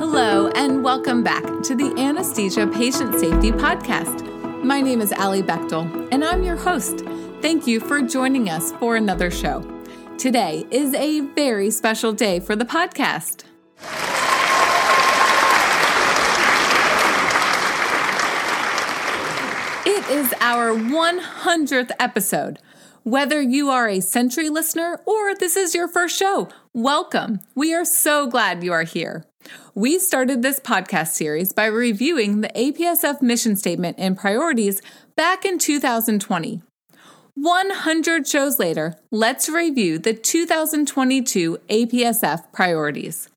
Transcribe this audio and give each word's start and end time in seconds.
Hello, 0.00 0.48
and 0.54 0.82
welcome 0.82 1.22
back 1.22 1.44
to 1.62 1.74
the 1.74 1.94
Anesthesia 1.98 2.66
Patient 2.66 3.20
Safety 3.20 3.52
Podcast. 3.52 4.24
My 4.64 4.80
name 4.80 5.02
is 5.02 5.12
Allie 5.12 5.42
Bechtel, 5.42 6.08
and 6.10 6.24
I'm 6.24 6.42
your 6.42 6.56
host. 6.56 7.04
Thank 7.42 7.66
you 7.66 7.80
for 7.80 8.00
joining 8.00 8.48
us 8.48 8.72
for 8.72 8.96
another 8.96 9.30
show. 9.30 9.60
Today 10.16 10.64
is 10.70 10.94
a 10.94 11.20
very 11.34 11.70
special 11.70 12.14
day 12.14 12.40
for 12.40 12.56
the 12.56 12.64
podcast. 12.64 13.44
It 19.84 20.10
is 20.10 20.32
our 20.40 20.72
100th 20.72 21.90
episode. 22.00 22.58
Whether 23.02 23.42
you 23.42 23.68
are 23.68 23.86
a 23.86 24.00
century 24.00 24.48
listener 24.48 25.02
or 25.04 25.34
this 25.34 25.58
is 25.58 25.74
your 25.74 25.88
first 25.88 26.16
show, 26.16 26.48
welcome. 26.72 27.40
We 27.54 27.74
are 27.74 27.84
so 27.84 28.26
glad 28.26 28.64
you 28.64 28.72
are 28.72 28.84
here. 28.84 29.26
We 29.74 29.98
started 29.98 30.42
this 30.42 30.60
podcast 30.60 31.08
series 31.08 31.52
by 31.52 31.66
reviewing 31.66 32.40
the 32.40 32.50
APSF 32.56 33.22
mission 33.22 33.56
statement 33.56 33.96
and 33.98 34.16
priorities 34.16 34.82
back 35.16 35.44
in 35.44 35.58
2020. 35.58 36.62
100 37.34 38.26
shows 38.26 38.58
later, 38.58 38.96
let's 39.10 39.48
review 39.48 39.98
the 39.98 40.12
2022 40.12 41.58
APSF 41.68 42.52
priorities. 42.52 43.28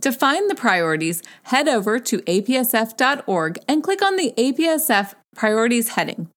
To 0.00 0.12
find 0.12 0.50
the 0.50 0.54
priorities, 0.54 1.22
head 1.44 1.68
over 1.68 1.98
to 2.00 2.18
apsf.org 2.18 3.58
and 3.68 3.82
click 3.82 4.02
on 4.02 4.16
the 4.16 4.34
APSF 4.36 5.14
priorities 5.34 5.90
heading. 5.90 6.28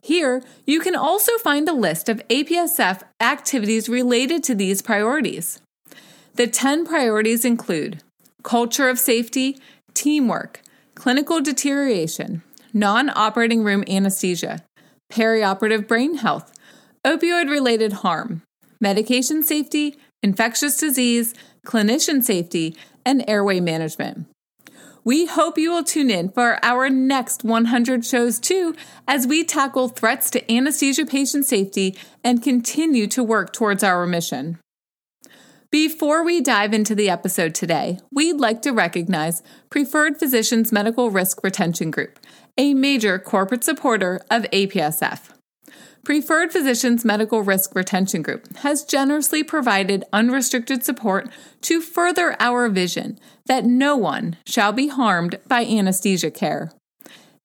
Here, 0.00 0.42
you 0.66 0.80
can 0.80 0.96
also 0.96 1.36
find 1.38 1.68
a 1.68 1.72
list 1.72 2.08
of 2.08 2.26
APSF 2.28 3.02
activities 3.20 3.88
related 3.88 4.42
to 4.44 4.54
these 4.54 4.82
priorities. 4.82 5.60
The 6.34 6.46
10 6.46 6.86
priorities 6.86 7.44
include 7.44 8.02
culture 8.42 8.88
of 8.88 8.98
safety, 8.98 9.58
teamwork, 9.94 10.60
clinical 10.94 11.40
deterioration, 11.40 12.42
non 12.72 13.10
operating 13.10 13.64
room 13.64 13.84
anesthesia, 13.88 14.62
perioperative 15.12 15.86
brain 15.86 16.16
health, 16.16 16.52
opioid 17.06 17.50
related 17.50 17.92
harm, 17.92 18.42
medication 18.80 19.42
safety, 19.42 19.96
infectious 20.22 20.76
disease, 20.76 21.34
clinician 21.66 22.22
safety, 22.22 22.76
and 23.04 23.24
airway 23.28 23.60
management. 23.60 24.26
We 25.04 25.26
hope 25.26 25.58
you 25.58 25.72
will 25.72 25.82
tune 25.82 26.10
in 26.10 26.28
for 26.28 26.60
our 26.62 26.88
next 26.88 27.42
100 27.42 28.04
shows 28.04 28.38
too, 28.38 28.76
as 29.08 29.26
we 29.26 29.42
tackle 29.42 29.88
threats 29.88 30.30
to 30.30 30.52
anesthesia 30.52 31.06
patient 31.06 31.44
safety 31.44 31.96
and 32.22 32.42
continue 32.42 33.08
to 33.08 33.24
work 33.24 33.52
towards 33.52 33.82
our 33.82 34.06
mission. 34.06 34.58
Before 35.72 36.22
we 36.22 36.42
dive 36.42 36.74
into 36.74 36.94
the 36.94 37.08
episode 37.08 37.54
today, 37.54 37.98
we'd 38.10 38.36
like 38.36 38.60
to 38.60 38.72
recognize 38.72 39.42
Preferred 39.70 40.18
Physicians 40.18 40.70
Medical 40.70 41.10
Risk 41.10 41.42
Retention 41.42 41.90
Group, 41.90 42.18
a 42.58 42.74
major 42.74 43.18
corporate 43.18 43.64
supporter 43.64 44.20
of 44.30 44.42
APSF. 44.52 45.30
Preferred 46.04 46.52
Physicians 46.52 47.06
Medical 47.06 47.40
Risk 47.40 47.74
Retention 47.74 48.20
Group 48.20 48.54
has 48.58 48.84
generously 48.84 49.42
provided 49.42 50.04
unrestricted 50.12 50.84
support 50.84 51.30
to 51.62 51.80
further 51.80 52.36
our 52.38 52.68
vision 52.68 53.18
that 53.46 53.64
no 53.64 53.96
one 53.96 54.36
shall 54.46 54.72
be 54.72 54.88
harmed 54.88 55.38
by 55.48 55.64
anesthesia 55.64 56.30
care. 56.30 56.70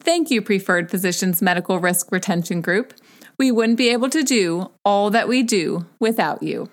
Thank 0.02 0.30
you, 0.30 0.42
Preferred 0.42 0.92
Physicians 0.92 1.42
Medical 1.42 1.80
Risk 1.80 2.12
Retention 2.12 2.60
Group. 2.60 2.94
We 3.40 3.52
wouldn't 3.52 3.78
be 3.78 3.88
able 3.88 4.10
to 4.10 4.24
do 4.24 4.72
all 4.84 5.12
that 5.12 5.30
we 5.30 5.44
do 5.44 5.86
without 6.02 6.44
you. 6.44 6.70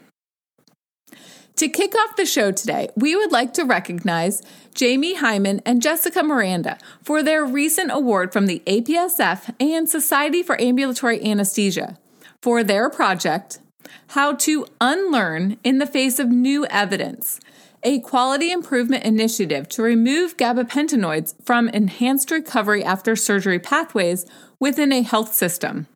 To 1.56 1.69
kick 1.69 1.94
off 1.94 2.16
the 2.16 2.26
show 2.26 2.50
today, 2.50 2.88
we 2.97 3.15
would 3.15 3.31
like 3.31 3.54
to 3.54 3.65
recognize 3.65 4.42
Jamie 4.75 5.15
Hyman 5.15 5.62
and 5.65 5.81
Jessica 5.81 6.25
Miranda 6.25 6.78
for 7.00 7.22
their 7.22 7.44
recent 7.44 7.92
award 7.92 8.32
from 8.32 8.47
the 8.47 8.60
APSF 8.66 9.54
and 9.60 9.88
Society 9.88 10.43
for 10.43 10.60
Ambulatory 10.60 11.25
Anesthesia 11.25 11.97
for 12.43 12.64
their 12.64 12.91
project, 12.91 13.60
How 14.09 14.34
to 14.34 14.66
Unlearn 14.81 15.56
in 15.62 15.78
the 15.78 15.87
Face 15.87 16.19
of 16.19 16.28
New 16.28 16.66
Evidence, 16.66 17.38
a 17.84 18.00
quality 18.00 18.50
improvement 18.50 19.04
initiative 19.04 19.69
to 19.70 19.82
remove 19.82 20.37
gabapentinoids 20.37 21.34
from 21.44 21.69
enhanced 21.69 22.32
recovery 22.32 22.82
after 22.82 23.14
surgery 23.14 23.60
pathways 23.60 24.26
within 24.59 24.93
a 24.93 25.03
health 25.03 25.32
system. 25.32 25.87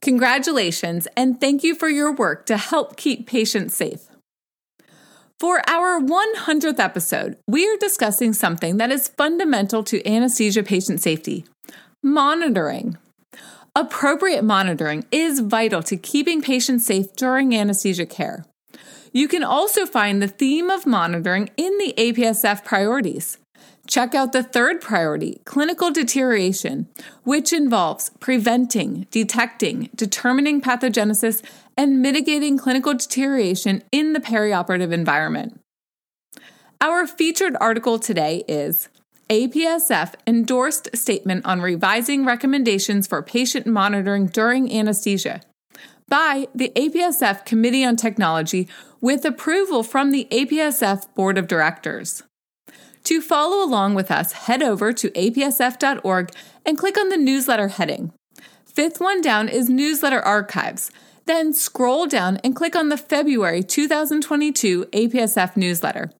Congratulations, 0.00 1.06
and 1.16 1.40
thank 1.40 1.62
you 1.62 1.76
for 1.76 1.88
your 1.88 2.12
work 2.12 2.44
to 2.46 2.56
help 2.56 2.96
keep 2.96 3.28
patients 3.28 3.76
safe. 3.76 4.09
For 5.40 5.62
our 5.66 5.98
100th 5.98 6.78
episode, 6.78 7.38
we 7.46 7.66
are 7.66 7.78
discussing 7.78 8.34
something 8.34 8.76
that 8.76 8.90
is 8.90 9.08
fundamental 9.08 9.82
to 9.84 10.06
anesthesia 10.06 10.62
patient 10.62 11.00
safety 11.00 11.46
monitoring. 12.02 12.98
Appropriate 13.74 14.44
monitoring 14.44 15.06
is 15.10 15.40
vital 15.40 15.82
to 15.84 15.96
keeping 15.96 16.42
patients 16.42 16.84
safe 16.84 17.14
during 17.16 17.56
anesthesia 17.56 18.04
care. 18.04 18.44
You 19.14 19.28
can 19.28 19.42
also 19.42 19.86
find 19.86 20.20
the 20.20 20.28
theme 20.28 20.68
of 20.68 20.84
monitoring 20.84 21.48
in 21.56 21.78
the 21.78 21.94
APSF 21.96 22.62
priorities. 22.62 23.38
Check 23.90 24.14
out 24.14 24.30
the 24.30 24.44
third 24.44 24.80
priority, 24.80 25.40
clinical 25.44 25.90
deterioration, 25.90 26.86
which 27.24 27.52
involves 27.52 28.12
preventing, 28.20 29.08
detecting, 29.10 29.90
determining 29.96 30.60
pathogenesis, 30.60 31.42
and 31.76 32.00
mitigating 32.00 32.56
clinical 32.56 32.94
deterioration 32.94 33.82
in 33.90 34.12
the 34.12 34.20
perioperative 34.20 34.92
environment. 34.92 35.60
Our 36.80 37.04
featured 37.04 37.56
article 37.60 37.98
today 37.98 38.44
is 38.46 38.88
APSF 39.28 40.14
endorsed 40.24 40.96
statement 40.96 41.44
on 41.44 41.60
revising 41.60 42.24
recommendations 42.24 43.08
for 43.08 43.24
patient 43.24 43.66
monitoring 43.66 44.26
during 44.26 44.72
anesthesia 44.72 45.40
by 46.08 46.46
the 46.54 46.70
APSF 46.76 47.44
Committee 47.44 47.84
on 47.84 47.96
Technology 47.96 48.68
with 49.00 49.24
approval 49.24 49.82
from 49.82 50.12
the 50.12 50.28
APSF 50.30 51.12
Board 51.16 51.36
of 51.36 51.48
Directors. 51.48 52.22
To 53.04 53.20
follow 53.20 53.64
along 53.64 53.94
with 53.94 54.10
us, 54.10 54.32
head 54.32 54.62
over 54.62 54.92
to 54.92 55.10
apsf.org 55.10 56.30
and 56.64 56.78
click 56.78 56.98
on 56.98 57.08
the 57.08 57.16
newsletter 57.16 57.68
heading. 57.68 58.12
Fifth 58.64 59.00
one 59.00 59.20
down 59.20 59.48
is 59.48 59.68
Newsletter 59.68 60.20
Archives. 60.20 60.90
Then 61.26 61.52
scroll 61.52 62.06
down 62.06 62.38
and 62.44 62.54
click 62.54 62.76
on 62.76 62.88
the 62.88 62.96
February 62.96 63.62
2022 63.62 64.86
APSF 64.86 65.56
newsletter. 65.56 66.10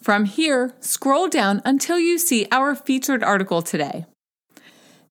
From 0.00 0.24
here, 0.24 0.74
scroll 0.80 1.28
down 1.28 1.62
until 1.64 1.98
you 1.98 2.18
see 2.18 2.48
our 2.50 2.74
featured 2.74 3.22
article 3.22 3.62
today. 3.62 4.04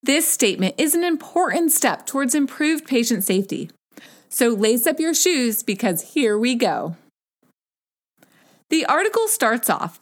This 0.03 0.27
statement 0.27 0.75
is 0.77 0.95
an 0.95 1.03
important 1.03 1.71
step 1.71 2.05
towards 2.05 2.35
improved 2.35 2.85
patient 2.85 3.23
safety. 3.23 3.69
So 4.27 4.49
lace 4.49 4.85
up 4.85 4.99
your 4.99 5.13
shoes 5.13 5.63
because 5.63 6.13
here 6.13 6.37
we 6.37 6.55
go. 6.55 6.97
The 8.69 8.85
article 8.85 9.27
starts 9.27 9.69
off 9.69 10.00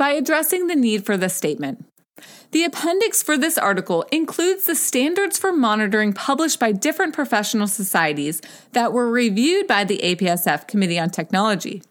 by 0.00 0.12
addressing 0.12 0.66
the 0.66 0.74
need 0.74 1.04
for 1.04 1.18
this 1.18 1.36
statement. 1.36 1.84
The 2.52 2.64
appendix 2.64 3.22
for 3.22 3.36
this 3.36 3.58
article 3.58 4.06
includes 4.10 4.64
the 4.64 4.74
standards 4.74 5.36
for 5.36 5.52
monitoring 5.52 6.14
published 6.14 6.58
by 6.58 6.72
different 6.72 7.12
professional 7.12 7.66
societies 7.66 8.40
that 8.72 8.94
were 8.94 9.10
reviewed 9.10 9.66
by 9.66 9.84
the 9.84 9.98
APSF 9.98 10.66
Committee 10.66 10.98
on 10.98 11.10
Technology. 11.10 11.82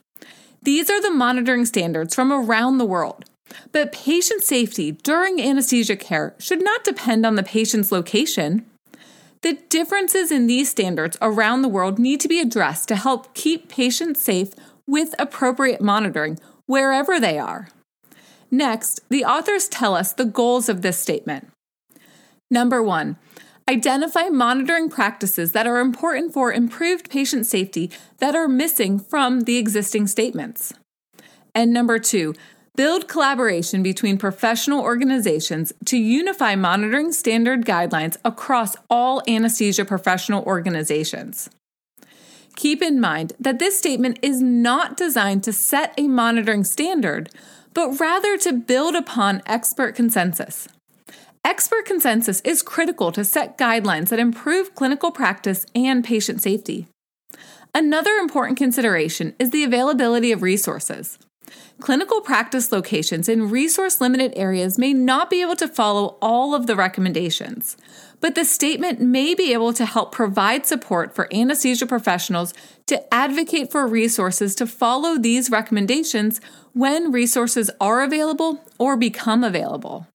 These 0.63 0.89
are 0.89 0.99
the 0.99 1.11
monitoring 1.11 1.67
standards 1.67 2.15
from 2.15 2.33
around 2.33 2.79
the 2.79 2.85
world. 2.85 3.25
But 3.71 3.91
patient 3.91 4.41
safety 4.41 4.93
during 4.93 5.39
anesthesia 5.39 5.95
care 5.95 6.33
should 6.39 6.63
not 6.63 6.83
depend 6.83 7.27
on 7.27 7.35
the 7.35 7.43
patient's 7.43 7.91
location. 7.91 8.65
The 9.43 9.59
differences 9.69 10.31
in 10.31 10.47
these 10.47 10.71
standards 10.71 11.15
around 11.21 11.61
the 11.61 11.69
world 11.69 11.99
need 11.99 12.21
to 12.21 12.27
be 12.27 12.39
addressed 12.39 12.87
to 12.87 12.95
help 12.95 13.35
keep 13.35 13.69
patients 13.69 14.19
safe 14.19 14.53
with 14.87 15.13
appropriate 15.19 15.79
monitoring 15.79 16.39
wherever 16.65 17.19
they 17.19 17.37
are. 17.37 17.67
Next, 18.51 19.01
the 19.09 19.25
authors 19.25 19.67
tell 19.67 19.95
us 19.95 20.13
the 20.13 20.25
goals 20.25 20.69
of 20.69 20.81
this 20.81 20.97
statement. 20.97 21.49
Number 22.51 22.81
one, 22.81 23.17
identify 23.69 24.29
monitoring 24.29 24.89
practices 24.89 25.51
that 25.51 25.67
are 25.67 25.79
important 25.79 26.33
for 26.33 26.51
improved 26.51 27.09
patient 27.09 27.45
safety 27.45 27.91
that 28.17 28.35
are 28.35 28.47
missing 28.47 28.97
from 28.97 29.41
the 29.41 29.57
existing 29.57 30.07
statements. 30.07 30.73
And 31.53 31.71
number 31.71 31.99
two, 31.99 32.33
build 32.75 33.07
collaboration 33.07 33.83
between 33.83 34.17
professional 34.17 34.81
organizations 34.81 35.71
to 35.85 35.97
unify 35.97 36.55
monitoring 36.55 37.11
standard 37.11 37.65
guidelines 37.65 38.17
across 38.25 38.75
all 38.89 39.21
anesthesia 39.27 39.85
professional 39.85 40.43
organizations. 40.45 41.49
Keep 42.55 42.81
in 42.81 42.99
mind 42.99 43.33
that 43.39 43.59
this 43.59 43.77
statement 43.77 44.17
is 44.21 44.41
not 44.41 44.97
designed 44.97 45.43
to 45.43 45.53
set 45.53 45.93
a 45.97 46.07
monitoring 46.07 46.63
standard, 46.63 47.29
but 47.73 47.99
rather 47.99 48.37
to 48.37 48.53
build 48.53 48.95
upon 48.95 49.41
expert 49.45 49.95
consensus. 49.95 50.67
Expert 51.45 51.85
consensus 51.85 52.41
is 52.41 52.61
critical 52.61 53.11
to 53.11 53.23
set 53.23 53.57
guidelines 53.57 54.09
that 54.09 54.19
improve 54.19 54.75
clinical 54.75 55.11
practice 55.11 55.65
and 55.73 56.03
patient 56.03 56.41
safety. 56.41 56.87
Another 57.73 58.13
important 58.15 58.57
consideration 58.57 59.35
is 59.39 59.51
the 59.51 59.63
availability 59.63 60.31
of 60.31 60.41
resources. 60.41 61.17
Clinical 61.79 62.19
practice 62.19 62.73
locations 62.73 63.29
in 63.29 63.49
resource 63.49 64.01
limited 64.01 64.33
areas 64.35 64.77
may 64.77 64.93
not 64.93 65.29
be 65.29 65.41
able 65.41 65.55
to 65.55 65.67
follow 65.67 66.17
all 66.21 66.53
of 66.53 66.67
the 66.67 66.75
recommendations, 66.75 67.77
but 68.19 68.35
the 68.35 68.43
statement 68.43 68.99
may 68.99 69.33
be 69.33 69.53
able 69.53 69.71
to 69.71 69.85
help 69.85 70.11
provide 70.11 70.65
support 70.65 71.15
for 71.15 71.33
anesthesia 71.33 71.85
professionals 71.85 72.53
to 72.85 73.13
advocate 73.13 73.71
for 73.71 73.87
resources 73.87 74.55
to 74.55 74.67
follow 74.67 75.17
these 75.17 75.49
recommendations 75.49 76.41
when 76.73 77.13
resources 77.13 77.71
are 77.79 78.03
available 78.03 78.61
or 78.77 78.97
become 78.97 79.41
available. 79.41 80.05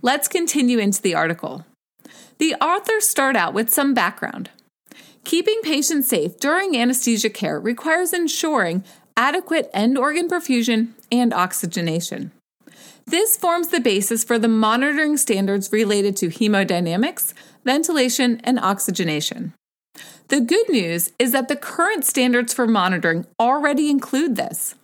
Let's 0.00 0.26
continue 0.26 0.78
into 0.78 1.02
the 1.02 1.14
article. 1.14 1.66
The 2.38 2.54
authors 2.54 3.06
start 3.06 3.36
out 3.36 3.52
with 3.52 3.70
some 3.70 3.92
background. 3.92 4.48
Keeping 5.24 5.60
patients 5.62 6.08
safe 6.08 6.38
during 6.38 6.76
anesthesia 6.76 7.30
care 7.30 7.60
requires 7.60 8.12
ensuring 8.12 8.82
adequate 9.16 9.70
end 9.72 9.98
organ 9.98 10.28
perfusion 10.28 10.88
and 11.10 11.32
oxygenation. 11.32 12.32
This 13.06 13.36
forms 13.36 13.68
the 13.68 13.80
basis 13.80 14.24
for 14.24 14.38
the 14.38 14.48
monitoring 14.48 15.16
standards 15.16 15.72
related 15.72 16.16
to 16.18 16.28
hemodynamics, 16.28 17.34
ventilation, 17.64 18.40
and 18.44 18.58
oxygenation. 18.58 19.54
The 20.28 20.40
good 20.40 20.68
news 20.68 21.12
is 21.18 21.32
that 21.32 21.48
the 21.48 21.56
current 21.56 22.04
standards 22.04 22.54
for 22.54 22.66
monitoring 22.66 23.26
already 23.38 23.90
include 23.90 24.36
this. 24.36 24.74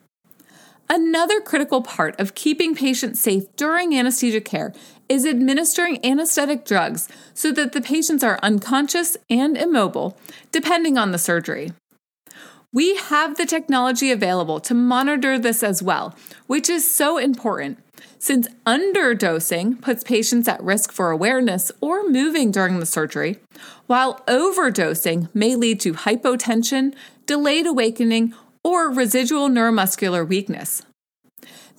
Another 0.91 1.41
critical 1.41 1.83
part 1.83 2.19
of 2.19 2.35
keeping 2.35 2.75
patients 2.75 3.21
safe 3.21 3.45
during 3.57 3.95
anesthesia 3.95 4.41
care 4.41 4.73
is 5.09 5.27
administering 5.27 6.05
anesthetic 6.05 6.65
drugs 6.65 7.09
so 7.35 7.53
that 7.53 7.73
the 7.73 7.81
patients 7.81 8.25
are 8.25 8.39
unconscious 8.43 9.17
and 9.31 9.57
immobile, 9.57 10.19
depending 10.51 10.99
on 10.99 11.13
the 11.13 11.19
surgery. 11.19 11.73
We 12.79 12.95
have 12.95 13.37
the 13.37 13.45
technology 13.45 14.13
available 14.13 14.61
to 14.61 14.73
monitor 14.73 15.37
this 15.37 15.65
as 15.65 15.83
well, 15.83 16.15
which 16.47 16.71
is 16.71 16.89
so 16.89 17.19
important 17.19 17.81
since 18.21 18.47
underdosing 18.65 19.81
puts 19.83 20.05
patients 20.05 20.47
at 20.47 20.63
risk 20.63 20.93
for 20.93 21.11
awareness 21.11 21.73
or 21.81 22.09
moving 22.09 22.53
during 22.53 22.79
the 22.79 22.87
surgery, 22.87 23.39
while 23.89 24.23
overdosing 24.29 25.29
may 25.35 25.57
lead 25.57 25.81
to 25.81 25.93
hypotension, 25.93 26.95
delayed 27.27 27.67
awakening, 27.67 28.33
or 28.63 28.93
residual 28.93 29.49
neuromuscular 29.49 30.25
weakness. 30.25 30.83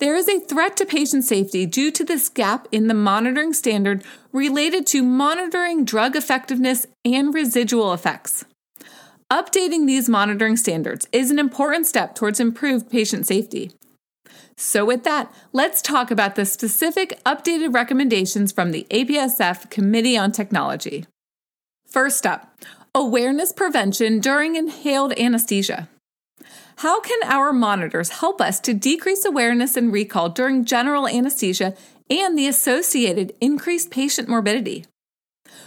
There 0.00 0.14
is 0.14 0.28
a 0.28 0.40
threat 0.40 0.76
to 0.76 0.84
patient 0.84 1.24
safety 1.24 1.64
due 1.64 1.90
to 1.92 2.04
this 2.04 2.28
gap 2.28 2.68
in 2.70 2.88
the 2.88 2.94
monitoring 2.94 3.54
standard 3.54 4.04
related 4.32 4.86
to 4.88 5.02
monitoring 5.02 5.86
drug 5.86 6.14
effectiveness 6.14 6.84
and 7.06 7.32
residual 7.32 7.94
effects. 7.94 8.44
Updating 9.30 9.86
these 9.86 10.08
monitoring 10.08 10.56
standards 10.56 11.06
is 11.12 11.30
an 11.30 11.38
important 11.38 11.86
step 11.86 12.16
towards 12.16 12.40
improved 12.40 12.90
patient 12.90 13.28
safety. 13.28 13.70
So, 14.56 14.84
with 14.84 15.04
that, 15.04 15.32
let's 15.52 15.80
talk 15.80 16.10
about 16.10 16.34
the 16.34 16.44
specific 16.44 17.22
updated 17.24 17.72
recommendations 17.72 18.50
from 18.50 18.72
the 18.72 18.88
APSF 18.90 19.70
Committee 19.70 20.18
on 20.18 20.32
Technology. 20.32 21.06
First 21.86 22.26
up, 22.26 22.58
awareness 22.92 23.52
prevention 23.52 24.18
during 24.18 24.56
inhaled 24.56 25.12
anesthesia. 25.12 25.88
How 26.78 27.00
can 27.00 27.20
our 27.22 27.52
monitors 27.52 28.08
help 28.08 28.40
us 28.40 28.58
to 28.60 28.74
decrease 28.74 29.24
awareness 29.24 29.76
and 29.76 29.92
recall 29.92 30.28
during 30.28 30.64
general 30.64 31.06
anesthesia 31.06 31.76
and 32.10 32.36
the 32.36 32.48
associated 32.48 33.32
increased 33.40 33.92
patient 33.92 34.28
morbidity? 34.28 34.86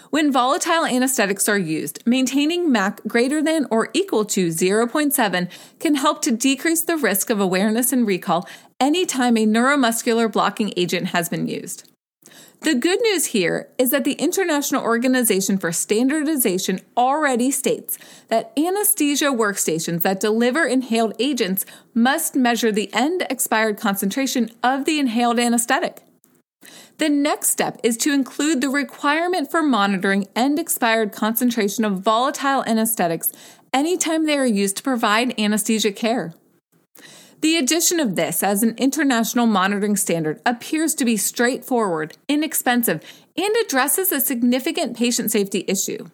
When 0.09 0.31
volatile 0.31 0.85
anesthetics 0.85 1.49
are 1.49 1.57
used, 1.57 2.03
maintaining 2.05 2.71
MAC 2.71 3.01
greater 3.07 3.41
than 3.41 3.65
or 3.71 3.89
equal 3.93 4.25
to 4.25 4.49
0.7 4.49 5.49
can 5.79 5.95
help 5.95 6.21
to 6.21 6.31
decrease 6.31 6.81
the 6.81 6.97
risk 6.97 7.29
of 7.29 7.39
awareness 7.39 7.91
and 7.91 8.05
recall 8.05 8.47
anytime 8.79 9.37
a 9.37 9.45
neuromuscular 9.45 10.31
blocking 10.31 10.73
agent 10.77 11.07
has 11.07 11.29
been 11.29 11.47
used. 11.47 11.89
The 12.63 12.75
good 12.75 13.01
news 13.01 13.25
here 13.25 13.67
is 13.77 13.91
that 13.91 14.05
the 14.05 14.13
International 14.13 14.81
Organization 14.81 15.57
for 15.57 15.73
Standardization 15.73 16.79
already 16.95 17.51
states 17.51 17.97
that 18.29 18.53
anesthesia 18.57 19.25
workstations 19.25 20.03
that 20.03 20.21
deliver 20.21 20.65
inhaled 20.65 21.13
agents 21.19 21.65
must 21.93 22.35
measure 22.37 22.71
the 22.71 22.93
end 22.93 23.25
expired 23.29 23.77
concentration 23.77 24.49
of 24.63 24.85
the 24.85 24.97
inhaled 24.97 25.39
anesthetic. 25.39 26.03
The 26.97 27.09
next 27.09 27.49
step 27.49 27.79
is 27.83 27.97
to 27.97 28.13
include 28.13 28.61
the 28.61 28.69
requirement 28.69 29.49
for 29.49 29.63
monitoring 29.63 30.27
end 30.35 30.59
expired 30.59 31.11
concentration 31.11 31.83
of 31.83 32.01
volatile 32.01 32.63
anesthetics 32.65 33.31
anytime 33.73 34.25
they 34.25 34.37
are 34.37 34.45
used 34.45 34.77
to 34.77 34.83
provide 34.83 35.37
anesthesia 35.39 35.91
care. 35.91 36.33
The 37.41 37.57
addition 37.57 37.99
of 37.99 38.15
this 38.15 38.41
as 38.41 38.63
an 38.63 38.75
international 38.77 39.47
monitoring 39.47 39.97
standard 39.97 40.39
appears 40.45 40.95
to 40.95 41.03
be 41.03 41.17
straightforward, 41.17 42.15
inexpensive, 42.29 43.03
and 43.35 43.53
addresses 43.65 44.13
a 44.13 44.21
significant 44.21 44.95
patient 44.95 45.31
safety 45.31 45.65
issue. 45.67 46.09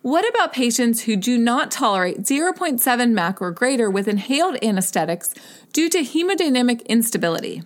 What 0.00 0.28
about 0.28 0.52
patients 0.52 1.02
who 1.02 1.14
do 1.14 1.38
not 1.38 1.70
tolerate 1.70 2.22
0.7 2.22 3.12
MAC 3.12 3.40
or 3.40 3.52
greater 3.52 3.88
with 3.88 4.08
inhaled 4.08 4.58
anesthetics 4.60 5.32
due 5.72 5.88
to 5.90 5.98
hemodynamic 5.98 6.84
instability? 6.86 7.62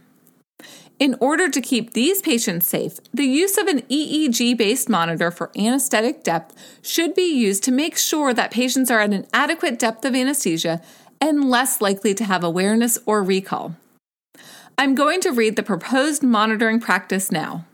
In 0.98 1.14
order 1.20 1.50
to 1.50 1.60
keep 1.60 1.92
these 1.92 2.22
patients 2.22 2.66
safe, 2.66 2.98
the 3.12 3.26
use 3.26 3.58
of 3.58 3.66
an 3.66 3.82
EEG 3.82 4.56
based 4.56 4.88
monitor 4.88 5.30
for 5.30 5.50
anesthetic 5.56 6.24
depth 6.24 6.54
should 6.80 7.14
be 7.14 7.36
used 7.36 7.62
to 7.64 7.70
make 7.70 7.98
sure 7.98 8.32
that 8.32 8.50
patients 8.50 8.90
are 8.90 9.00
at 9.00 9.12
an 9.12 9.26
adequate 9.34 9.78
depth 9.78 10.06
of 10.06 10.14
anesthesia 10.14 10.80
and 11.20 11.50
less 11.50 11.82
likely 11.82 12.14
to 12.14 12.24
have 12.24 12.42
awareness 12.42 12.98
or 13.04 13.22
recall. 13.22 13.76
I'm 14.78 14.94
going 14.94 15.20
to 15.20 15.32
read 15.32 15.56
the 15.56 15.62
proposed 15.62 16.22
monitoring 16.22 16.80
practice 16.80 17.30
now. 17.30 17.66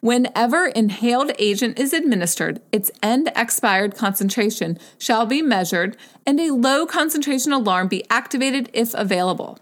Whenever 0.00 0.66
inhaled 0.66 1.32
agent 1.38 1.78
is 1.78 1.92
administered, 1.92 2.62
its 2.72 2.90
end 3.02 3.30
expired 3.36 3.94
concentration 3.94 4.78
shall 4.98 5.26
be 5.26 5.42
measured 5.42 5.98
and 6.26 6.40
a 6.40 6.52
low 6.54 6.86
concentration 6.86 7.52
alarm 7.52 7.88
be 7.88 8.04
activated 8.08 8.70
if 8.72 8.94
available. 8.94 9.58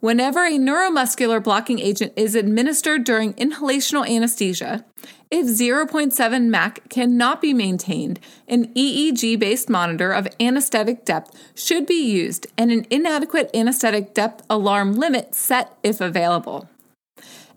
Whenever 0.00 0.46
a 0.46 0.52
neuromuscular 0.52 1.44
blocking 1.44 1.78
agent 1.78 2.10
is 2.16 2.34
administered 2.34 3.04
during 3.04 3.34
inhalational 3.34 4.08
anesthesia, 4.08 4.82
if 5.30 5.44
0.7 5.44 6.46
MAC 6.46 6.88
cannot 6.88 7.42
be 7.42 7.52
maintained, 7.52 8.18
an 8.48 8.72
EEG 8.72 9.38
based 9.38 9.68
monitor 9.68 10.10
of 10.10 10.26
anesthetic 10.40 11.04
depth 11.04 11.38
should 11.54 11.84
be 11.84 12.02
used 12.02 12.46
and 12.56 12.72
an 12.72 12.86
inadequate 12.88 13.50
anesthetic 13.52 14.14
depth 14.14 14.42
alarm 14.48 14.94
limit 14.94 15.34
set 15.34 15.76
if 15.82 16.00
available. 16.00 16.66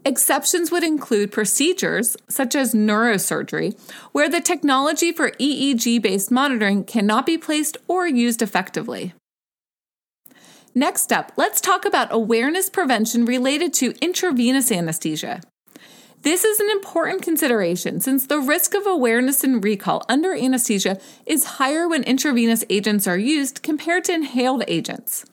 Exceptions 0.04 0.70
would 0.70 0.84
include 0.84 1.32
procedures 1.32 2.18
such 2.28 2.56
as 2.56 2.74
neurosurgery, 2.74 3.80
where 4.12 4.28
the 4.28 4.42
technology 4.42 5.14
for 5.14 5.32
EEG 5.32 6.02
based 6.02 6.30
monitoring 6.30 6.84
cannot 6.84 7.26
be 7.26 7.38
placed 7.38 7.78
or 7.88 8.06
used 8.06 8.42
effectively. 8.42 9.14
Next 10.76 11.14
up, 11.14 11.32
let's 11.38 11.62
talk 11.62 11.86
about 11.86 12.08
awareness 12.10 12.68
prevention 12.68 13.26
related 13.26 13.74
to 13.76 13.94
intravenous 14.02 14.72
anesthesia. 14.72 15.42
This 16.24 16.44
is 16.44 16.60
an 16.60 16.70
important 16.72 17.22
consideration 17.22 18.00
since 18.00 18.26
the 18.26 18.40
risk 18.40 18.74
of 18.74 18.88
awareness 18.88 19.44
and 19.44 19.64
recall 19.64 20.04
under 20.10 20.34
anesthesia 20.34 21.00
is 21.28 21.44
higher 21.44 21.88
when 21.88 22.04
intravenous 22.04 22.64
agents 22.72 23.06
are 23.06 23.18
used 23.18 23.62
compared 23.62 24.06
to 24.06 24.14
inhaled 24.14 24.64
agents. 24.68 25.26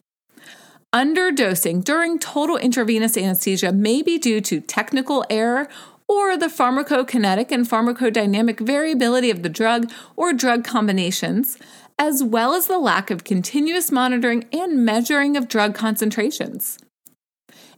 Underdosing 0.93 1.83
during 1.83 2.19
total 2.19 2.57
intravenous 2.57 3.17
anesthesia 3.17 3.71
may 3.71 4.03
be 4.03 4.19
due 4.19 4.41
to 4.41 4.59
technical 4.59 5.25
error 5.29 5.67
or 6.07 6.37
the 6.37 6.47
pharmacokinetic 6.47 7.51
and 7.51 7.65
pharmacodynamic 7.67 8.59
variability 8.59 9.31
of 9.31 9.41
the 9.41 9.49
drug 9.49 9.89
or 10.17 10.33
drug 10.33 10.65
combinations, 10.65 11.57
as 12.01 12.23
well 12.23 12.55
as 12.55 12.65
the 12.65 12.79
lack 12.79 13.11
of 13.11 13.23
continuous 13.23 13.91
monitoring 13.91 14.43
and 14.51 14.83
measuring 14.83 15.37
of 15.37 15.47
drug 15.47 15.75
concentrations. 15.75 16.79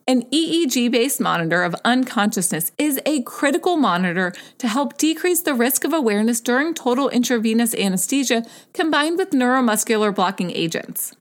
An 0.07 0.21
EEG 0.31 0.89
based 0.89 1.19
monitor 1.19 1.61
of 1.61 1.75
unconsciousness 1.83 2.71
is 2.77 3.01
a 3.05 3.21
critical 3.23 3.75
monitor 3.75 4.31
to 4.59 4.69
help 4.69 4.97
decrease 4.97 5.41
the 5.41 5.53
risk 5.53 5.83
of 5.83 5.91
awareness 5.91 6.39
during 6.39 6.73
total 6.73 7.09
intravenous 7.09 7.75
anesthesia 7.75 8.45
combined 8.73 9.17
with 9.17 9.31
neuromuscular 9.31 10.15
blocking 10.15 10.51
agents. 10.51 11.13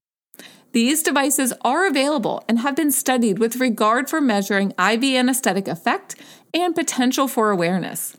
These 0.71 1.03
devices 1.03 1.53
are 1.63 1.89
available 1.89 2.45
and 2.49 2.61
have 2.61 2.77
been 2.77 2.93
studied 2.93 3.41
with 3.41 3.57
regard 3.57 4.09
for 4.09 4.21
measuring 4.21 4.71
IV 4.79 5.03
anesthetic 5.03 5.67
effect 5.67 6.15
and 6.55 6.73
potential 6.73 7.27
for 7.27 7.51
awareness. 7.51 8.17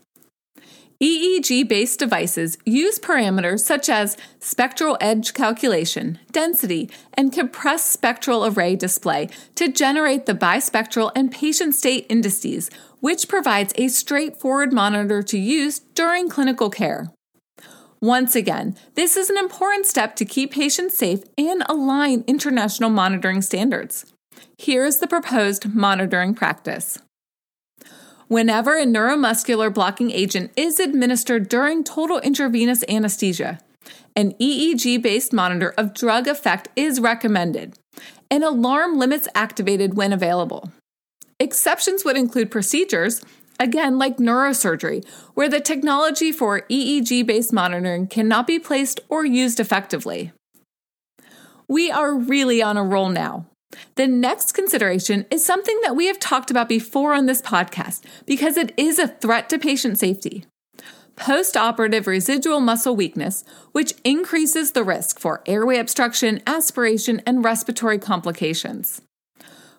EEG 1.02 1.68
based 1.68 1.98
devices 1.98 2.56
use 2.64 2.98
parameters 2.98 3.60
such 3.60 3.88
as 3.88 4.16
spectral 4.38 4.96
edge 5.00 5.34
calculation, 5.34 6.18
density, 6.30 6.88
and 7.14 7.32
compressed 7.32 7.90
spectral 7.90 8.46
array 8.46 8.76
display 8.76 9.28
to 9.56 9.70
generate 9.70 10.26
the 10.26 10.34
bispectral 10.34 11.10
and 11.16 11.32
patient 11.32 11.74
state 11.74 12.06
indices, 12.08 12.70
which 13.00 13.28
provides 13.28 13.74
a 13.76 13.88
straightforward 13.88 14.72
monitor 14.72 15.22
to 15.22 15.38
use 15.38 15.80
during 15.94 16.28
clinical 16.28 16.70
care. 16.70 17.12
Once 18.00 18.36
again, 18.36 18.76
this 18.94 19.16
is 19.16 19.30
an 19.30 19.38
important 19.38 19.86
step 19.86 20.14
to 20.14 20.24
keep 20.24 20.52
patients 20.52 20.96
safe 20.96 21.22
and 21.36 21.64
align 21.68 22.22
international 22.26 22.90
monitoring 22.90 23.42
standards. 23.42 24.12
Here 24.58 24.84
is 24.84 24.98
the 24.98 25.06
proposed 25.06 25.74
monitoring 25.74 26.34
practice. 26.34 26.98
Whenever 28.28 28.76
a 28.76 28.86
neuromuscular 28.86 29.72
blocking 29.72 30.10
agent 30.10 30.50
is 30.56 30.80
administered 30.80 31.48
during 31.48 31.84
total 31.84 32.18
intravenous 32.20 32.82
anesthesia, 32.88 33.58
an 34.16 34.32
EEG 34.40 35.02
based 35.02 35.32
monitor 35.32 35.74
of 35.76 35.94
drug 35.94 36.26
effect 36.26 36.68
is 36.76 37.00
recommended. 37.00 37.78
An 38.30 38.42
alarm 38.42 38.98
limits 38.98 39.28
activated 39.34 39.94
when 39.94 40.12
available. 40.12 40.72
Exceptions 41.38 42.04
would 42.04 42.16
include 42.16 42.50
procedures 42.50 43.20
Again, 43.60 43.98
like 43.98 44.16
neurosurgery, 44.16 45.06
where 45.34 45.48
the 45.48 45.60
technology 45.60 46.32
for 46.32 46.62
EEG 46.62 47.24
based 47.24 47.52
monitoring 47.52 48.08
cannot 48.08 48.46
be 48.46 48.58
placed 48.58 49.00
or 49.08 49.24
used 49.24 49.60
effectively. 49.60 50.32
We 51.68 51.90
are 51.90 52.14
really 52.14 52.62
on 52.62 52.76
a 52.76 52.82
roll 52.82 53.08
now. 53.08 53.46
The 53.96 54.06
next 54.08 54.52
consideration 54.52 55.24
is 55.30 55.44
something 55.44 55.78
that 55.82 55.94
we 55.94 56.06
have 56.06 56.18
talked 56.18 56.50
about 56.50 56.68
before 56.68 57.14
on 57.14 57.26
this 57.26 57.40
podcast 57.40 58.02
because 58.26 58.56
it 58.56 58.72
is 58.76 58.98
a 58.98 59.06
threat 59.06 59.48
to 59.50 59.58
patient 59.58 59.98
safety. 59.98 60.46
Postoperative 61.16 62.08
residual 62.08 62.60
muscle 62.60 62.96
weakness, 62.96 63.44
which 63.70 63.94
increases 64.02 64.72
the 64.72 64.82
risk 64.82 65.20
for 65.20 65.42
airway 65.46 65.78
obstruction, 65.78 66.42
aspiration, 66.44 67.22
and 67.24 67.44
respiratory 67.44 67.98
complications. 67.98 69.00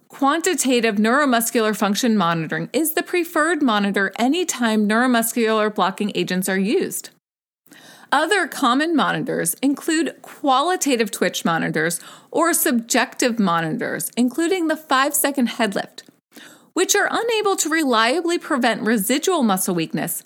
Quantitative 0.07 0.95
neuromuscular 0.95 1.75
function 1.75 2.15
monitoring 2.15 2.69
is 2.72 2.93
the 2.93 3.03
preferred 3.03 3.62
monitor 3.62 4.13
anytime 4.17 4.88
neuromuscular 4.88 5.74
blocking 5.75 6.13
agents 6.15 6.48
are 6.48 6.57
used. 6.57 7.10
Other 8.12 8.47
common 8.47 8.95
monitors 8.95 9.55
include 9.55 10.21
qualitative 10.21 11.12
twitch 11.12 11.43
monitors 11.45 12.00
or 12.31 12.53
subjective 12.53 13.39
monitors, 13.39 14.12
including 14.15 14.67
the 14.67 14.77
5 14.77 15.13
second 15.13 15.47
head 15.47 15.75
lift, 15.75 16.03
which 16.74 16.95
are 16.95 17.09
unable 17.12 17.55
to 17.57 17.69
reliably 17.69 18.38
prevent 18.38 18.81
residual 18.81 19.43
muscle 19.43 19.75
weakness 19.75 20.24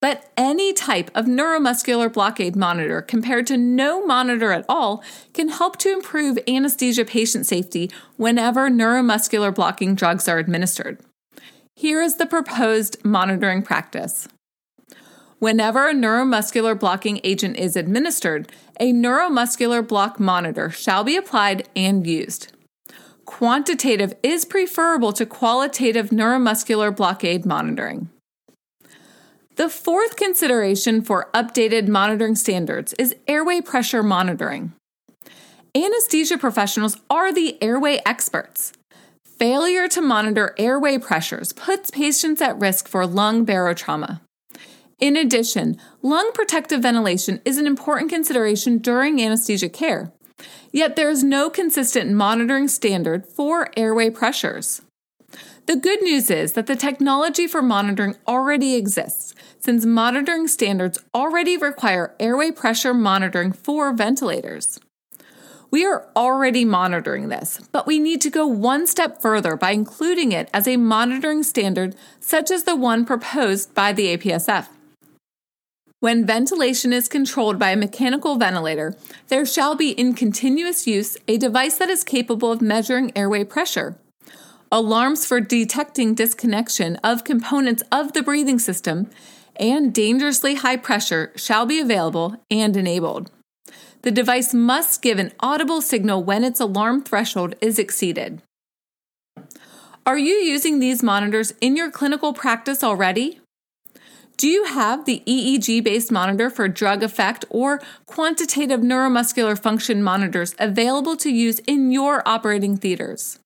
but 0.00 0.30
any 0.36 0.72
type 0.72 1.10
of 1.14 1.26
neuromuscular 1.26 2.12
blockade 2.12 2.54
monitor 2.54 3.02
compared 3.02 3.46
to 3.48 3.56
no 3.56 4.04
monitor 4.06 4.52
at 4.52 4.64
all 4.68 5.02
can 5.34 5.48
help 5.48 5.76
to 5.78 5.92
improve 5.92 6.38
anesthesia 6.46 7.04
patient 7.04 7.46
safety 7.46 7.90
whenever 8.16 8.70
neuromuscular 8.70 9.54
blocking 9.54 9.94
drugs 9.94 10.28
are 10.28 10.38
administered. 10.38 11.00
Here 11.74 12.02
is 12.02 12.16
the 12.16 12.26
proposed 12.26 13.04
monitoring 13.04 13.62
practice. 13.62 14.28
Whenever 15.38 15.88
a 15.88 15.94
neuromuscular 15.94 16.78
blocking 16.78 17.20
agent 17.22 17.56
is 17.56 17.76
administered, 17.76 18.50
a 18.80 18.92
neuromuscular 18.92 19.86
block 19.86 20.18
monitor 20.18 20.68
shall 20.68 21.04
be 21.04 21.16
applied 21.16 21.68
and 21.76 22.06
used. 22.06 22.52
Quantitative 23.24 24.14
is 24.22 24.44
preferable 24.44 25.12
to 25.12 25.24
qualitative 25.24 26.10
neuromuscular 26.10 26.94
blockade 26.94 27.46
monitoring. 27.46 28.08
The 29.54 29.68
fourth 29.68 30.16
consideration 30.16 31.02
for 31.02 31.30
updated 31.32 31.86
monitoring 31.86 32.34
standards 32.34 32.92
is 32.94 33.14
airway 33.28 33.60
pressure 33.60 34.02
monitoring. 34.02 34.72
Anesthesia 35.74 36.38
professionals 36.38 36.96
are 37.10 37.32
the 37.32 37.62
airway 37.62 38.00
experts. 38.04 38.72
Failure 39.24 39.86
to 39.88 40.00
monitor 40.00 40.54
airway 40.58 40.98
pressures 40.98 41.52
puts 41.52 41.92
patients 41.92 42.40
at 42.40 42.58
risk 42.58 42.88
for 42.88 43.06
lung 43.06 43.46
barotrauma. 43.46 44.20
In 44.98 45.16
addition, 45.16 45.78
lung 46.02 46.32
protective 46.34 46.82
ventilation 46.82 47.40
is 47.44 47.56
an 47.56 47.68
important 47.68 48.10
consideration 48.10 48.78
during 48.78 49.20
anesthesia 49.20 49.68
care. 49.68 50.12
Yet 50.72 50.96
there 50.96 51.08
is 51.08 51.22
no 51.22 51.50
consistent 51.50 52.10
monitoring 52.10 52.66
standard 52.66 53.24
for 53.24 53.70
airway 53.76 54.10
pressures. 54.10 54.82
The 55.66 55.76
good 55.76 56.02
news 56.02 56.30
is 56.30 56.54
that 56.54 56.66
the 56.66 56.74
technology 56.74 57.46
for 57.46 57.62
monitoring 57.62 58.16
already 58.26 58.74
exists, 58.74 59.34
since 59.60 59.84
monitoring 59.84 60.48
standards 60.48 60.98
already 61.14 61.56
require 61.56 62.16
airway 62.18 62.50
pressure 62.50 62.94
monitoring 62.94 63.52
for 63.52 63.92
ventilators. 63.92 64.80
We 65.70 65.84
are 65.84 66.08
already 66.16 66.64
monitoring 66.64 67.28
this, 67.28 67.60
but 67.70 67.86
we 67.86 67.98
need 67.98 68.20
to 68.22 68.30
go 68.30 68.46
one 68.46 68.86
step 68.86 69.20
further 69.20 69.54
by 69.54 69.72
including 69.72 70.32
it 70.32 70.48
as 70.52 70.66
a 70.66 70.78
monitoring 70.78 71.42
standard 71.42 71.94
such 72.18 72.50
as 72.50 72.64
the 72.64 72.74
one 72.74 73.04
proposed 73.04 73.74
by 73.74 73.92
the 73.92 74.16
APSF. 74.16 74.68
When 76.00 76.26
ventilation 76.26 76.92
is 76.92 77.08
controlled 77.08 77.58
by 77.58 77.70
a 77.70 77.76
mechanical 77.76 78.36
ventilator, 78.36 78.94
there 79.28 79.44
shall 79.44 79.74
be 79.74 79.90
in 79.90 80.14
continuous 80.14 80.86
use 80.86 81.16
a 81.26 81.38
device 81.38 81.78
that 81.78 81.90
is 81.90 82.04
capable 82.04 82.52
of 82.52 82.62
measuring 82.62 83.10
airway 83.16 83.44
pressure 83.44 83.96
alarms 84.70 85.24
for 85.24 85.40
detecting 85.40 86.14
disconnection 86.14 86.96
of 86.96 87.24
components 87.24 87.82
of 87.90 88.12
the 88.12 88.22
breathing 88.22 88.58
system, 88.58 89.08
and 89.56 89.94
dangerously 89.94 90.56
high 90.56 90.76
pressure 90.76 91.32
shall 91.36 91.66
be 91.66 91.80
available 91.80 92.36
and 92.50 92.76
enabled. 92.76 93.30
The 94.02 94.10
device 94.10 94.54
must 94.54 95.02
give 95.02 95.18
an 95.18 95.32
audible 95.40 95.80
signal 95.80 96.22
when 96.22 96.44
its 96.44 96.60
alarm 96.60 97.02
threshold 97.02 97.54
is 97.60 97.78
exceeded. 97.78 98.42
Are 100.06 100.18
you 100.18 100.34
using 100.34 100.78
these 100.78 101.02
monitors 101.02 101.52
in 101.60 101.76
your 101.76 101.90
clinical 101.90 102.32
practice 102.32 102.84
already? 102.84 103.40
Do 104.38 104.46
you 104.46 104.66
have 104.66 105.04
the 105.04 105.20
EEG 105.26 105.82
based 105.82 106.12
monitor 106.12 106.48
for 106.48 106.68
drug 106.68 107.02
effect 107.02 107.44
or 107.50 107.82
quantitative 108.06 108.78
neuromuscular 108.78 109.60
function 109.60 110.00
monitors 110.00 110.54
available 110.60 111.16
to 111.16 111.28
use 111.28 111.58
in 111.66 111.90
your 111.90 112.22
operating 112.24 112.76
theaters? 112.76 113.40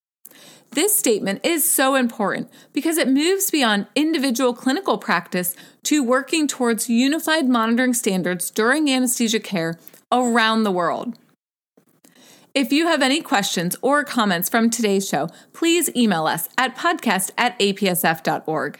This 0.73 0.95
statement 0.95 1.41
is 1.43 1.71
so 1.71 1.95
important 1.95 2.51
because 2.75 2.99
it 2.99 3.09
moves 3.09 3.51
beyond 3.51 3.87
individual 3.95 4.53
clinical 4.53 4.99
practice 4.99 5.57
to 5.85 6.05
working 6.05 6.47
towards 6.47 6.91
unified 6.91 7.49
monitoring 7.49 7.95
standards 7.95 8.51
during 8.51 8.91
anesthesia 8.91 9.41
care 9.41 9.79
around 10.13 10.65
the 10.65 10.71
world. 10.71 11.19
If 12.55 12.71
you 12.71 12.89
have 12.89 13.01
any 13.01 13.23
questions 13.23 13.77
or 13.81 14.05
comments 14.05 14.51
from 14.51 14.69
today's 14.69 15.09
show, 15.09 15.31
please 15.55 15.89
email 15.97 16.27
us 16.27 16.51
at 16.59 16.77
podcast 16.77 17.31
at 17.39 17.59
apsf.org. 17.59 18.79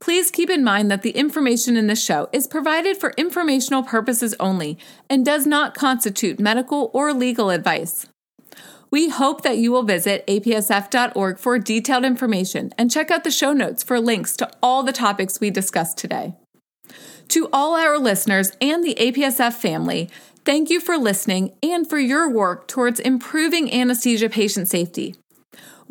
Please 0.00 0.30
keep 0.30 0.50
in 0.50 0.64
mind 0.64 0.90
that 0.90 1.02
the 1.02 1.10
information 1.10 1.76
in 1.76 1.86
this 1.86 2.02
show 2.02 2.28
is 2.32 2.46
provided 2.46 2.96
for 2.96 3.14
informational 3.16 3.82
purposes 3.82 4.34
only 4.40 4.78
and 5.08 5.24
does 5.24 5.46
not 5.46 5.74
constitute 5.74 6.40
medical 6.40 6.90
or 6.92 7.12
legal 7.12 7.50
advice. 7.50 8.06
We 8.90 9.08
hope 9.08 9.42
that 9.42 9.56
you 9.56 9.72
will 9.72 9.84
visit 9.84 10.26
apsf.org 10.26 11.38
for 11.38 11.58
detailed 11.58 12.04
information 12.04 12.72
and 12.76 12.90
check 12.90 13.10
out 13.10 13.24
the 13.24 13.30
show 13.30 13.52
notes 13.54 13.82
for 13.82 13.98
links 13.98 14.36
to 14.36 14.50
all 14.62 14.82
the 14.82 14.92
topics 14.92 15.40
we 15.40 15.50
discussed 15.50 15.96
today. 15.96 16.34
To 17.28 17.48
all 17.52 17.74
our 17.74 17.98
listeners 17.98 18.52
and 18.60 18.84
the 18.84 18.94
APSF 18.96 19.54
family, 19.54 20.10
thank 20.44 20.68
you 20.68 20.80
for 20.80 20.98
listening 20.98 21.52
and 21.62 21.88
for 21.88 21.98
your 21.98 22.28
work 22.28 22.68
towards 22.68 23.00
improving 23.00 23.72
anesthesia 23.72 24.28
patient 24.28 24.68
safety. 24.68 25.14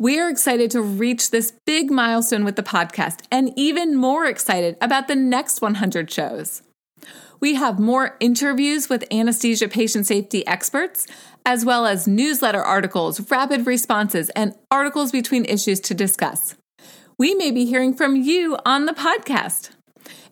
We 0.02 0.18
are 0.18 0.28
excited 0.28 0.72
to 0.72 0.82
reach 0.82 1.30
this 1.30 1.52
big 1.64 1.88
milestone 1.88 2.44
with 2.44 2.56
the 2.56 2.62
podcast 2.64 3.20
and 3.30 3.52
even 3.54 3.94
more 3.94 4.26
excited 4.26 4.76
about 4.80 5.06
the 5.06 5.14
next 5.14 5.62
100 5.62 6.10
shows. 6.10 6.62
We 7.38 7.54
have 7.54 7.78
more 7.78 8.16
interviews 8.18 8.88
with 8.88 9.04
anesthesia 9.12 9.68
patient 9.68 10.08
safety 10.08 10.44
experts, 10.44 11.06
as 11.46 11.64
well 11.64 11.86
as 11.86 12.08
newsletter 12.08 12.60
articles, 12.60 13.30
rapid 13.30 13.64
responses, 13.64 14.28
and 14.30 14.56
articles 14.72 15.12
between 15.12 15.44
issues 15.44 15.78
to 15.82 15.94
discuss. 15.94 16.56
We 17.16 17.36
may 17.36 17.52
be 17.52 17.64
hearing 17.64 17.94
from 17.94 18.16
you 18.16 18.58
on 18.66 18.86
the 18.86 18.94
podcast. 18.94 19.70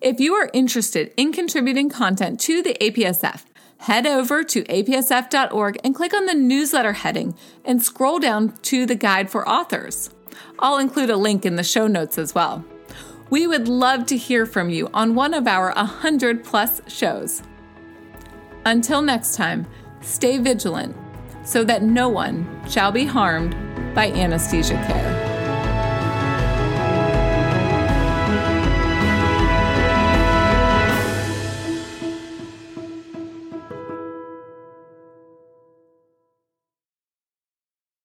If 0.01 0.19
you 0.19 0.35
are 0.35 0.51
interested 0.53 1.15
in 1.17 1.31
contributing 1.33 1.91
content 1.91 2.41
to 2.41 2.61
the 2.61 2.77
APSF, 2.81 3.45
head 3.81 4.07
over 4.07 4.45
to 4.45 4.63
apsf.org 4.65 5.79
and 5.83 5.95
click 5.95 6.15
on 6.15 6.27
the 6.27 6.35
newsletter 6.35 6.93
heading 6.93 7.35
and 7.65 7.83
scroll 7.83 8.19
down 8.19 8.53
to 8.63 8.87
the 8.87 8.95
guide 8.95 9.31
for 9.31 9.49
authors. 9.49 10.11
I'll 10.59 10.79
include 10.79 11.11
a 11.11 11.17
link 11.17 11.47
in 11.47 11.57
the 11.57 11.65
show 11.65 11.87
notes 11.87 12.19
as 12.19 12.35
well. 12.35 12.65
We 13.31 13.47
would 13.47 13.69
love 13.69 14.07
to 14.07 14.17
hear 14.17 14.45
from 14.45 14.71
you 14.71 14.89
on 14.93 15.15
one 15.15 15.35
of 15.35 15.47
our 15.47 15.73
100 15.75 16.45
plus 16.45 16.83
shows. 16.89 17.43
Until 18.67 19.01
next 19.01 19.37
time, 19.37 19.67
stay 20.01 20.39
vigilant, 20.39 20.95
so 21.45 21.65
that 21.65 21.83
no 21.83 22.09
one 22.09 22.47
shall 22.69 22.93
be 22.93 23.07
harmed 23.07 23.55
by 23.95 24.11
anesthesia 24.11 24.75
care. 24.75 25.20